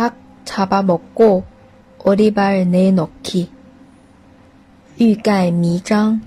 [0.00, 0.16] 닭
[0.46, 1.44] 잡아먹고
[2.02, 3.50] 오리발 내놓기.
[4.98, 6.22] 欲盖弥彰